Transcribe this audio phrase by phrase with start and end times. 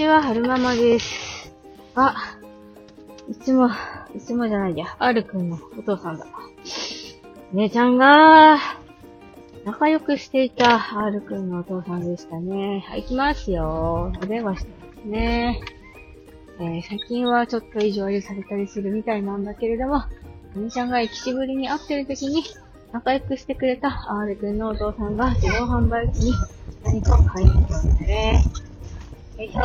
[0.00, 1.52] ちは、はるままです。
[1.94, 2.38] あ、
[3.28, 3.68] いつも、
[4.16, 6.26] いつもじゃないや、R くんのお父さんだ。
[7.52, 8.56] 姉ちゃんが、
[9.66, 12.82] 仲良くしていた R くんのお父さんでしたね。
[12.88, 14.10] はい、行きますよ。
[14.22, 15.60] お電話してますね。
[16.60, 20.04] えー、最近はちょっと意地悪されたりするみたいなんだけれども、
[20.56, 22.42] 姉ちゃんが生きしぶりに会ってる時に、
[22.92, 26.32] 仲良くしてくれた R くんのお父さんが自動販売機に
[26.84, 28.44] 何かを買いに行ったんだね。
[29.40, 29.62] よいしょ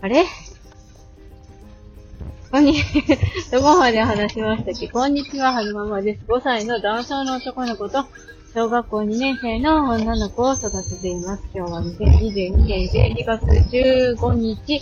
[0.00, 0.24] あれ？
[2.50, 2.78] こんに、
[3.52, 4.88] どこまで話しましたっけ？
[4.88, 6.22] こんにちは、はるままです。
[6.26, 8.06] 5歳の男性の男の子と、
[8.54, 11.42] 小学校2年生の女の子を育てています。
[11.54, 14.80] 今日は2022年12月15日、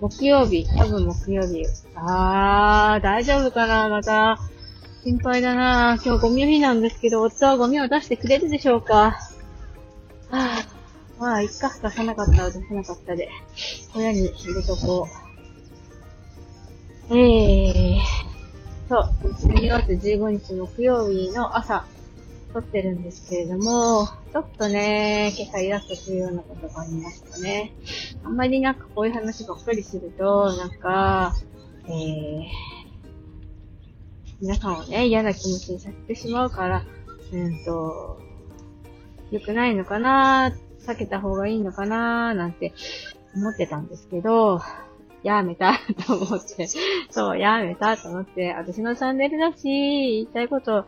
[0.00, 1.62] 木曜日、多分木曜日。
[1.94, 3.90] あー、大丈夫かな？
[3.90, 4.38] また、
[5.04, 5.98] 心配だな。
[6.02, 9.18] 今日ゴミ日なんですけど、夫はゴミを出してくれるでしょうか？
[10.30, 10.77] はぁ、
[11.18, 13.28] まあ、いっか、出さなかったら出さなかったで、
[13.94, 15.08] 親に入れとこ
[17.10, 17.16] う。
[17.16, 17.98] えー、
[18.88, 21.84] そう、12月15日木曜日の朝、
[22.52, 27.72] 撮ってるんですけれども、ちょっとね、今朝イラッとするようなことがありましたね。
[28.24, 31.34] あんまりなんかこういう話ばっかりすると、なんか、
[31.86, 32.44] えー、
[34.40, 36.84] 皆さんをね、嫌な気持ちにさせてしまうから、
[37.32, 38.20] うんと、
[39.30, 40.56] 良くないのかな
[40.86, 42.72] 避けた方がいいのかななんて
[43.34, 44.60] 思ってたんですけど、
[45.22, 46.68] やめたと思って、
[47.10, 50.86] そう、やめたと思って、私のチャンネルだし、言いたいこと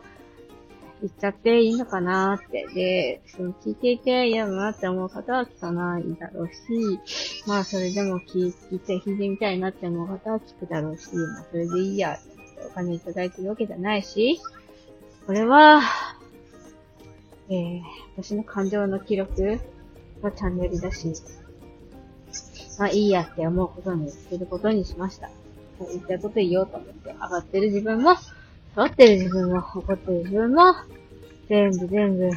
[1.01, 2.67] 言っちゃっていいのかなって。
[2.73, 6.99] で、その聞いていて嫌だなって思う方は聞かないだろうし、
[7.47, 14.39] まあそれでも聞いて、聞いてみたいなって思う方は聞くだろうし、まあそれでいいやってお金いただいてるわけじゃないし、
[15.25, 15.81] これは、
[17.49, 17.81] えー、
[18.15, 19.59] 私の感情の記録
[20.21, 21.13] のチャンネルだし、
[22.79, 25.29] まあいいやって思うことにすることにしました。
[25.91, 28.15] 言ったこと言おうと思って、上がってる自分も、
[28.75, 30.75] 撮ってる自分も、怒ってる自分も、
[31.49, 32.29] 全部全部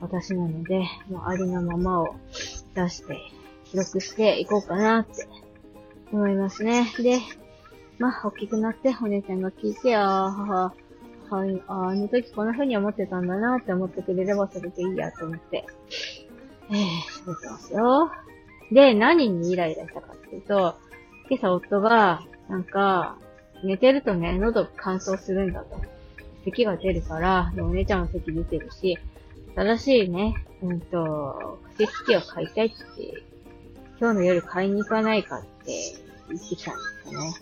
[0.00, 2.16] 私なので、もうありのままを
[2.74, 3.18] 出して、
[3.64, 5.26] 記録していこうかなって
[6.12, 6.92] 思いますね。
[6.98, 7.20] で、
[7.98, 10.74] まあ、大きくなってお姉ちゃんが聞いて、ああ、
[11.28, 15.64] 母、はい、あの時こんな風に思ってたんだなって思ってくれればそれでいいやと思って、
[16.70, 18.10] ええー、喋ってますよ。
[18.72, 20.74] で、何にイライラしたかっていうと、
[21.28, 23.18] 今朝夫が、なんか、
[23.62, 25.80] 寝てるとね、喉乾燥するんだと。
[26.44, 28.98] 咳が出るから、お姉ちゃんも咳出てるし、
[29.56, 32.74] 新しいね、うんと、加湿器を買いたいって、
[34.00, 35.94] 今日の夜買いに行かないかって
[36.28, 37.34] 言ってきたんですよね。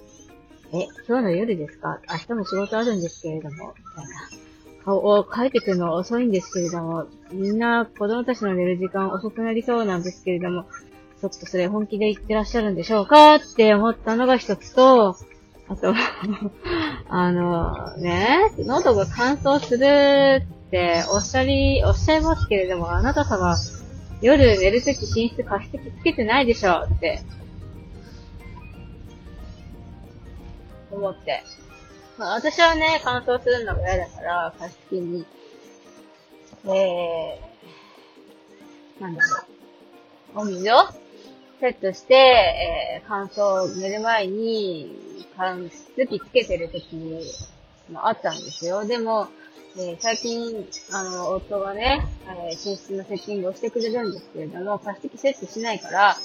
[0.75, 2.01] え、今日の夜ですか？
[2.11, 3.73] 明日も仕事あるんですけれども、みたいな。
[4.85, 10.67] 顔を帰ってくるのは遅いんですけれども、みんな子供たちの寝る時間遅くなりそうなんですけれども、
[11.21, 15.17] ちょっとそれ本気で言ってらっしゃるんでしょうかって思ったのが一つと、
[15.69, 15.95] あと、
[17.09, 23.57] あの、ね、喉が乾燥するっておっしゃり、おっしゃいますけれども、あなた様、
[24.21, 27.23] 夜寝るとき寝室加湿器つけてないでしょって、
[30.91, 31.43] 思って。
[32.23, 35.27] まあ、私はね、乾燥するのが嫌だから、加湿器に、
[36.67, 39.45] えー、なんだろ
[40.37, 40.87] う、お水を
[41.59, 46.95] セットして、えー、乾燥、寝る前に、乾湿器つけてる時
[47.91, 48.85] もあったんですよ。
[48.85, 49.27] でも、
[49.77, 56.17] えー、最近、あの、夫がね、えー、寝室のセッティングをしてくれるんですけれども、加湿器セットしないから、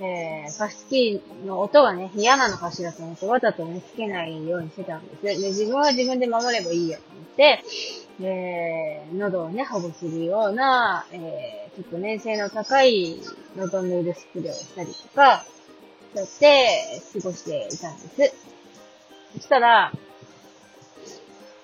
[0.00, 5.22] えー、加湿器の音がね、嫌なのかしらと思って、わざとね、つけないようにしてたんです。
[5.22, 7.62] で、自分は自分で守ればいいやと思って、
[8.20, 13.20] えー、喉をね、保護するような、えー、ちょっと粘性の高い
[13.56, 15.44] 喉ヌールスプレーをしたりとか、
[16.14, 18.34] そうやって過ごしていたんです。
[19.34, 19.92] そしたら、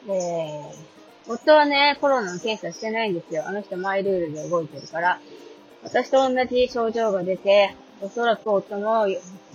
[0.06, 3.45] えー、夫はね、コロナの検査してないんですよ。
[3.47, 5.21] あの人マイルールで動いてるから。
[5.84, 9.06] 私と同じ症状が出て、おそらく夫も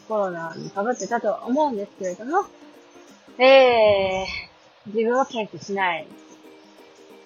[0.07, 2.45] コロナにかかってたとは思うんですけれども、
[3.37, 6.07] えー、自分は検査しない。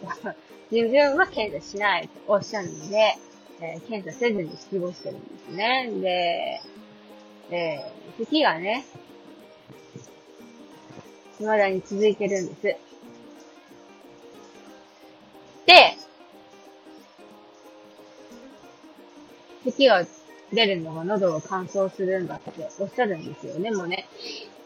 [0.69, 3.15] 自分は検査しないとおっしゃるので、
[3.61, 5.91] えー、検査せずに過ごしてるんですね。
[6.01, 6.61] で、
[7.51, 8.85] えー、咳がね、
[11.37, 12.61] 未だに続いてるんです。
[15.65, 15.97] で、
[19.63, 20.05] 咳が
[20.53, 23.59] 出るのが喉が乾燥するんだっておっしゃるんですよ。
[23.59, 24.07] でもね、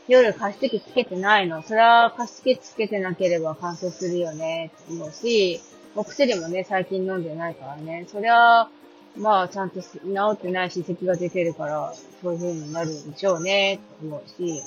[0.07, 1.61] 夜加湿器つけてないの。
[1.63, 5.61] それは加湿器つけてなければ乾燥するよねって思うし、
[5.95, 8.05] お薬もね、最近飲んでないからね。
[8.07, 8.69] そりゃ、
[9.17, 9.89] まあ、ちゃんと治
[10.33, 14.61] ってないし、咳が出てるから、そういう風になるんでしょうね、と思うし。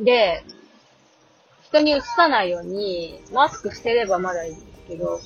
[0.00, 0.42] で、
[1.62, 5.18] 人に移さないように、マスクしてればまだいいんですけど、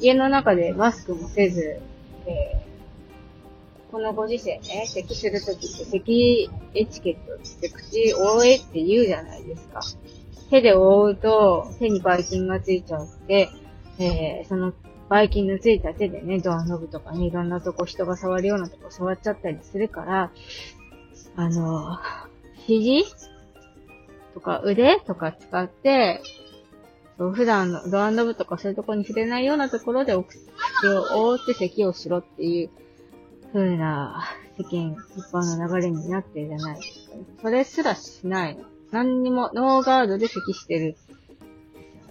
[0.00, 1.80] 家の中でマスクもせず、
[2.26, 2.67] え、
[3.90, 9.80] このご時世ね、咳するときって咳エチケットって口覆えって言うじゃないですか。
[10.50, 13.48] 手で覆うと手にばい菌がついちゃって、
[13.98, 14.72] えー、その
[15.08, 20.30] ばい菌のついた手でね、ドアノブとかね、いろんなとこ人が触るようなとこ触っちゃったりするから、
[21.36, 21.98] あの、
[22.66, 23.04] 肘
[24.34, 26.20] とか腕とか使って、
[27.16, 30.38] そう普段のドアノブとかそういうとこに触れないようなところでお口
[30.86, 32.70] を覆って咳をしろっていう
[33.52, 34.24] 風な
[34.58, 37.14] 世間一般の流れになってるじゃないですか。
[37.42, 38.64] それすらしないの。
[38.90, 40.96] 何にもノーガードで咳してる。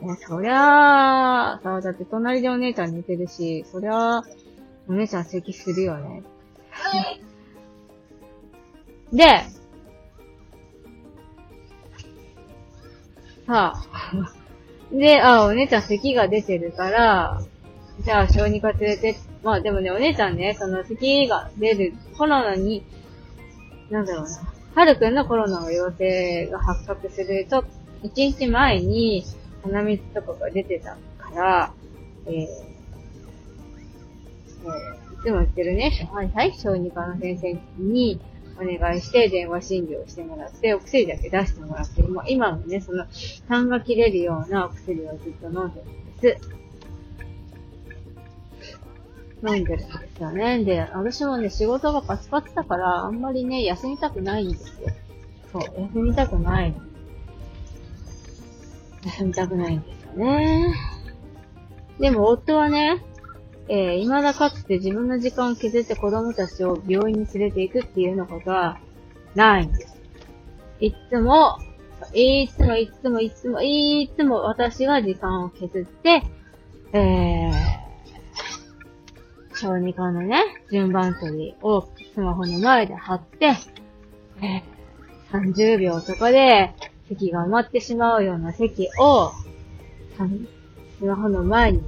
[0.02, 4.24] ね、そりゃあ、さ、だって隣でお姉ちゃん寝てるし、そりゃあ、
[4.88, 6.24] お姉ちゃん咳するよね。
[9.12, 9.26] で、
[13.48, 13.86] さあ、
[14.92, 17.42] で、あ、お姉ちゃん咳が出てるから、
[18.02, 22.84] じゃあ小児科連れて、まあでもね、お姉ちゃんね、その咳が出る、コロナに、
[23.90, 24.30] なんだろうな、
[24.76, 27.64] はるくんのコロナの陽性が発覚すると、
[28.04, 29.24] 一日前に
[29.64, 31.74] 鼻水とかが出てたから、
[32.26, 38.20] えー、えー、いつも言ってるね、はいはい、小児科の先生に、
[38.60, 43.06] お願いして電話診療してもらって、お薬だけ出してもらって、もう今もね、その、
[43.48, 46.67] 痰が切れるようなお薬をずっと飲んでるんです。
[49.48, 50.64] 飲んでるんですよね。
[50.64, 54.90] で、私もね、仕事がパツパツだから、あんまりね、休みたくないんですよ。
[55.54, 56.74] そう、休みたくない。
[59.06, 60.76] 休みたくないんですよね。
[62.00, 63.04] でも、夫はね、
[63.70, 68.80] えー、未だかつて自分の時間を削って子供たちを病院に連れて行くっていうのことは
[69.36, 69.98] ないんです。
[70.80, 71.58] いつも、
[72.14, 76.24] いつもいつもいつもいつも私が時間を削って、
[76.94, 77.47] えー、
[79.58, 83.48] 小児科のね、順番取りをスマホの前で貼って、
[84.42, 86.76] えー、30秒とかで
[87.10, 89.32] 席が埋まってしまうような席を、
[91.00, 91.82] スマホの前に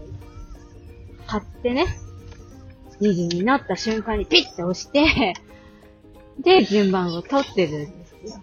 [1.27, 1.85] 貼ってね、
[3.01, 5.35] 2時になった瞬間にピッて押して、
[6.39, 8.41] で、順番を取ってるんですよ。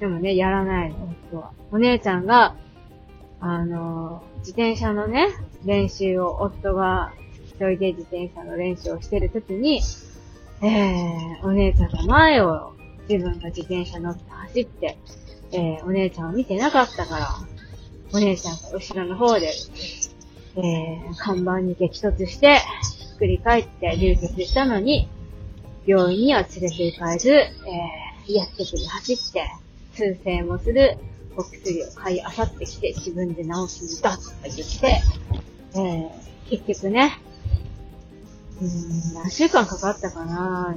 [0.00, 1.52] でもね、やらないの、夫は。
[1.70, 2.56] お姉ちゃんが、
[3.40, 5.28] あの、自転車のね、
[5.64, 7.12] 練習を、夫が
[7.44, 9.80] 一人で自転車の練習をしてるときに、
[10.62, 12.72] えー、お姉ちゃんが前を
[13.08, 14.98] 自分が自転車乗って走って、
[15.52, 17.28] えー、お姉ちゃんを見てなかったから、
[18.12, 19.52] お姉ちゃんが後ろの方で、
[20.56, 25.08] えー、看板に激突して、ひっくり返って流血したのに、
[25.86, 29.44] 病院には連れて行かず、えー、薬局に走って、
[29.94, 30.98] 通製もする。
[31.36, 35.02] お薬を買い漁ってきて、自分で治すんだとか言って、
[35.74, 36.10] えー、
[36.50, 37.18] 結局ね、
[38.60, 40.74] うん、何週間かかったかな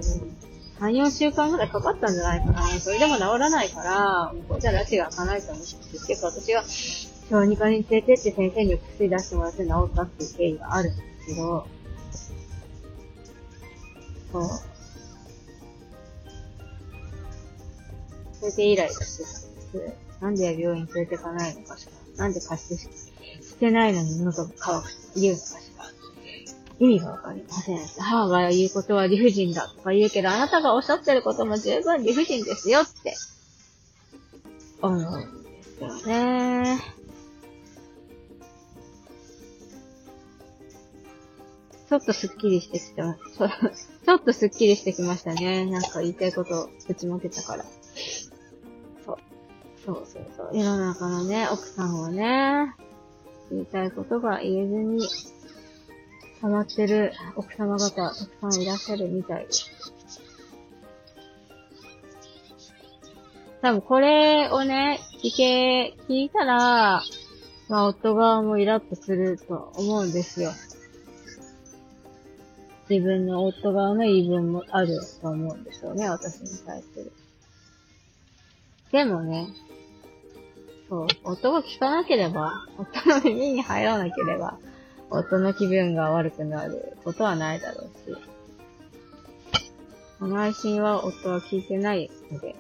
[0.80, 2.62] 3、4週間ぐらいかかったんじゃないかな。
[2.80, 5.76] それでも治らないから、もうこれじゃ拉致が開かないと思って、
[6.08, 11.68] 結構私が小児科に連れてって先生に薬出してもらって治ったっていう経緯があるんですけど、
[14.32, 14.44] そう。
[18.40, 20.09] それでイライラしてたんです。
[20.22, 21.92] なんで病院連れてかないのかしら。
[22.24, 22.76] なんで貸して
[23.42, 25.86] してないのに喉が渇くって言うのかしら。
[26.80, 27.80] 意味がわかりません。
[28.00, 33.16] 母が言うことは理不尽だとか言うけど、あなたがおっしゃってることも十分理不尽ですよって
[34.82, 36.80] 思うんですよね。
[41.90, 43.18] ちょっとスッキリしてきた。
[44.06, 45.66] ちょっとスッキリしてきましたね。
[45.66, 47.66] なんか言いたいことぶちまけたから。
[49.86, 50.06] そう。
[50.06, 50.50] そうそう。
[50.58, 52.74] 世の中のね、奥さんはね、
[53.52, 55.08] 言いたいことが言えずに、
[56.42, 59.72] 溜まってる奥様方、たくさんいらっしゃるみたいです。
[63.62, 67.02] 多分これをね、聞け、聞いたら、
[67.68, 70.52] まあ夫側もイラッとすると思うんですよ。
[72.90, 77.12] 自分の夫側の言い分もあると思うんですよね、私に対する。
[78.92, 79.48] でもね、
[80.90, 84.58] そう、夫が聞かなければ、夫の耳に入らなければ、
[85.12, 88.18] 夫の気分が悪くなることはないだろうし、
[90.20, 92.56] この配信は夫は聞いてないので、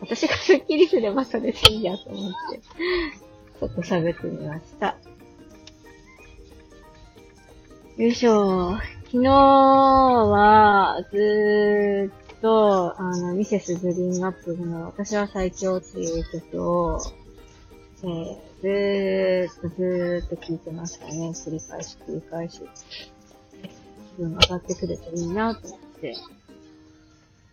[0.00, 2.58] 私がスッキリすればそれでいいやと思って。
[2.58, 4.96] ちょっと喋ってみました。
[7.96, 8.76] よいしょ。
[9.04, 17.00] 昨日は、ずーっとと、あの、ミセスグリーンアップの私は最強っていう曲を、
[18.02, 21.30] えー、ずーっとずーっと聴いてましたね。
[21.30, 22.60] 繰り返し繰り返し。
[24.16, 26.14] 気分上がってくるといいなと思って。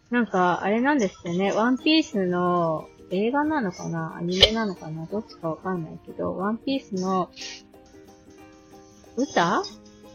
[0.10, 1.54] なんか、あれなんですよね。
[1.54, 4.18] ワンピースの映画なのかな？
[4.18, 5.06] アニメなのかな？
[5.06, 7.30] どっちかわかんないけど、ワンピースの
[9.16, 9.64] 歌？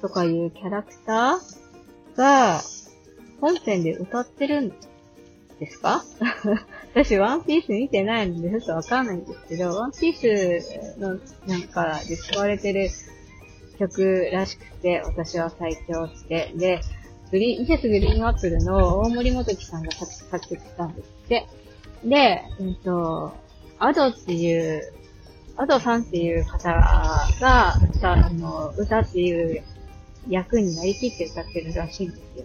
[0.03, 2.61] とかいうキャラクターが
[3.41, 4.73] 本編で歌ってるん
[5.59, 6.03] ですか？
[6.95, 10.61] 私、ワンピース見てないのでちょっとわかんないんですけど、ワンピー
[10.95, 12.89] スのなんかで使われてる
[13.79, 16.53] 曲らしくて、私は最強って。
[16.57, 16.81] で、
[17.31, 21.47] グリーン、ミセスグリーンアップルの大森元樹さんが作曲したんですって。
[22.05, 23.33] で、えっと、
[23.79, 24.93] アドっていう、
[25.57, 26.73] アドさんっていう方
[27.41, 29.63] が、さ、あの、歌っていう
[30.29, 32.45] 役になりきって歌ってるらしいんですよ。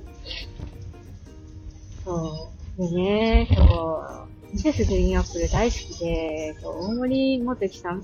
[2.04, 2.82] そう。
[2.82, 4.04] でね、そ
[4.52, 8.04] う、ミセスグリーンアップル大好きで、そう、大森元樹さん、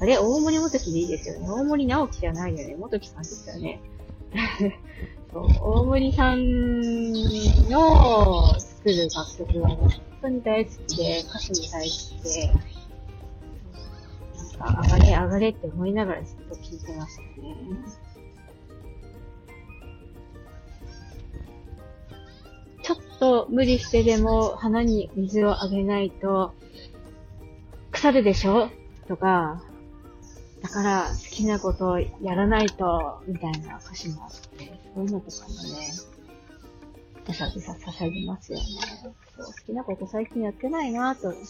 [0.00, 1.48] あれ大森元樹でいいですよね。
[1.48, 2.76] 大森直樹じゃないよね。
[2.78, 3.80] 元樹さんですよね。
[5.32, 12.46] そう、大森さんの作る楽曲は本当に大好きで、歌詞も大好きで、
[14.60, 17.56] なんか、上がれ上がれって思いながらずっと聴いてましたね。
[23.22, 26.54] と無理してでも花に水をあげないと
[27.92, 28.68] 腐るでしょ？
[29.06, 29.62] とか、
[30.60, 35.60] だから好きなことをやらないと、みたいな歌詞もあって、そういうのとかもね、
[37.24, 38.64] ぐさぐさ刺さりますよね。
[39.36, 41.48] そう好きなこと最近やってないなと思って。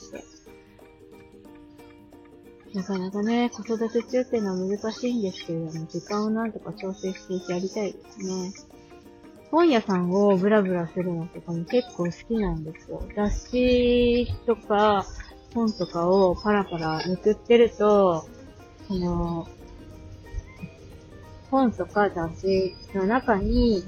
[2.77, 8.53] なかなかね、子育て中っていうのは難しいんですけれども、時間をなんとか調整していてやりたいですね。
[9.53, 13.03] 本屋さんをブラブラするのとかも結構好きなんですよ。
[13.15, 15.05] 雑誌とか
[15.55, 18.27] 本とかをパラパラめくってると、
[18.89, 19.47] その、
[21.51, 23.85] 本とか雑誌の中に、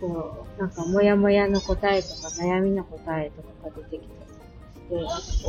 [0.00, 5.48] こう、なんか、もやもやの答えとか、悩みの答えとかが出てきたりして、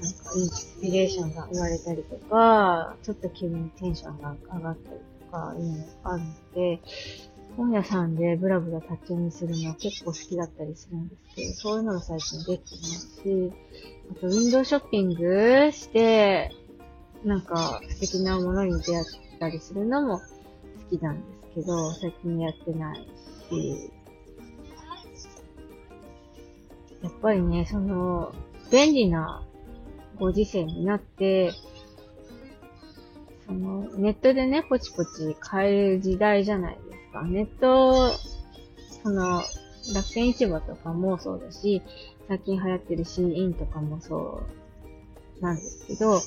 [0.00, 6.80] なんか、インスピレーションが生まれたりとか、ちょっと気分、テンションが上がったりとか、いうのがあるので、
[7.56, 13.52] 本屋さんでブラブラ立ち読みするのは結構好きだったりするんですけど、そういうのが最近できてますし、
[14.10, 16.52] あと、ウィンドウショッピングして、
[17.24, 19.04] なんか素敵なものに出会っ
[19.38, 20.24] たりするのも好
[20.96, 22.96] きなんですけど、最近やってない
[23.48, 23.90] し、
[27.02, 28.34] やっぱりね、その、
[28.72, 29.42] 便利な
[30.18, 31.52] ご時世になって、
[33.46, 37.22] その、ネットでね、ポチポチ買える時代じゃないですか。
[37.22, 38.10] ネット、
[39.02, 39.42] その、
[39.94, 41.82] 楽天市場とかもそうだし、
[42.26, 44.42] 最近流行ってるシーインとかもそ
[45.40, 46.20] うなんですけど、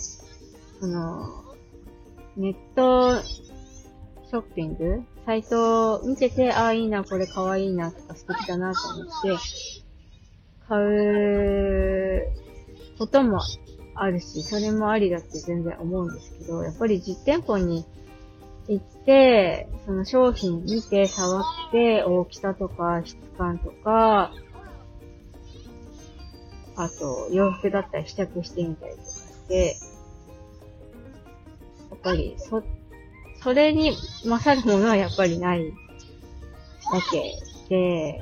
[0.80, 1.44] その、
[2.38, 9.38] ネットショッピングサイトを見てて、ああ、いいな、これかわいいな、とか素敵だなと思って、
[10.68, 12.28] 買う
[13.00, 13.40] ことも
[13.96, 17.86] あるし、それもありだって全然思うんですけど、やっぱり実店舗に
[18.68, 24.34] 行って、その商品見て、触って、大きさとか質感とか、
[26.76, 29.78] あと、洋服だったり試着してみたりとかして、
[31.90, 32.62] やっぱり、そ、
[33.42, 33.94] それに
[34.26, 35.74] 勝るものはやっぱりないわ
[37.10, 37.34] け
[37.70, 38.22] で、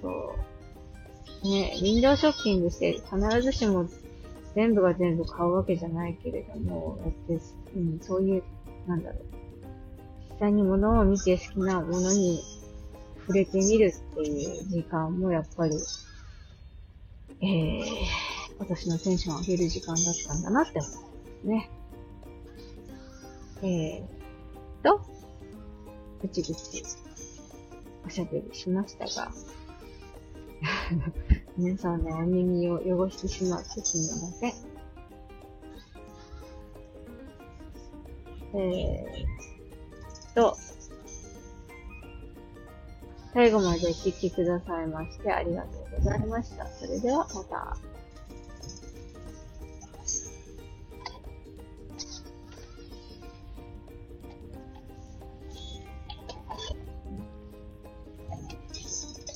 [0.00, 1.48] そう。
[1.48, 3.88] ね、ウィンドウショッピングして必ずしも
[4.54, 7.44] 全部が全部買うわけじゃないけれども、やって、
[7.76, 8.42] うん、そういう、
[8.86, 9.39] なんだろう。
[10.40, 12.42] 際に物を見て好きなものに
[13.20, 15.76] 触れてみるっていう時間もやっぱり、
[17.42, 17.84] えー、
[18.58, 20.88] 私のテンションを上げる時間だったんだなって思
[21.44, 21.70] うね。
[23.62, 25.00] えー、と、
[26.22, 26.82] ぐちぐち
[28.06, 29.30] おしゃべりしましたが、
[31.58, 34.70] 皆さんのお耳を汚してしまってすみません。
[38.52, 39.49] えー、
[40.34, 40.56] と、
[43.32, 45.68] 最後までお聞きくださいましてありがと
[45.98, 46.66] うございました。
[46.66, 47.76] それではまた。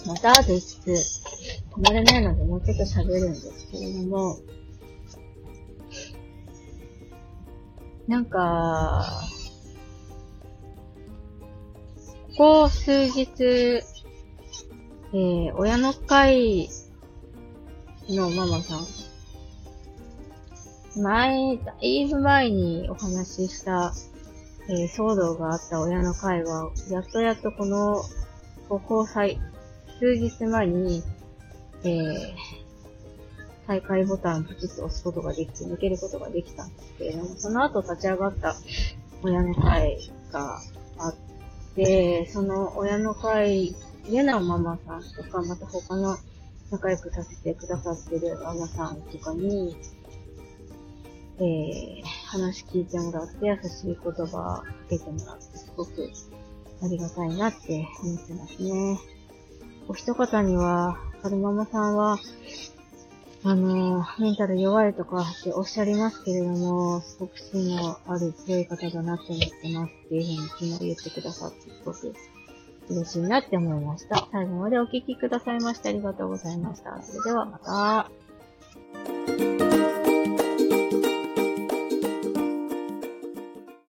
[0.06, 4.38] また後一つ、止まれないのでもうちょっと喋るんですけれども、
[8.06, 9.23] なんか、
[12.36, 16.68] ここ数日、えー、親の会
[18.08, 18.80] のママさん、
[21.00, 23.94] 前、だいぶ前にお話しした、
[24.68, 28.02] えー、騒動があった親の会は、やっとやっとこの、
[28.68, 29.38] ここ最、
[30.00, 31.04] 数日前に、
[31.84, 32.34] えー、
[33.68, 38.56] 大会ボタンをプチッと押すことができて、抜けることができたんですけれども、その後立ち上がった
[39.22, 40.60] 親の会が
[41.76, 43.74] あって、その親の会
[44.08, 46.16] でのママさんとか、また他の
[46.70, 49.76] 仲良くさせてくださってるママさんとかに、
[51.38, 56.10] えー、話聞いてもらって、優しい言葉かけてもらって、すごく
[56.82, 58.98] ありがたいなって思ってますね。
[59.88, 62.18] お一方には、春ママさんは、
[63.46, 72.14] あの、メンタル弱いとかっておっしゃりますけれども、すごく芯のある強い方だなって思ってますっていうふうに昨日言ってくださって、すごく
[72.88, 74.26] 嬉しいなって思いました。
[74.32, 77.02] 最後までお聴きくださいましてありがとうございました。
[77.02, 78.10] それではまた。